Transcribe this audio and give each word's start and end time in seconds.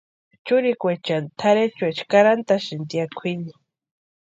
Churikwaechani 0.45 1.27
tʼarhechuecha 1.39 2.03
karhantasïnti 2.11 2.93
ya 2.99 3.05
kwʼini. 3.15 3.53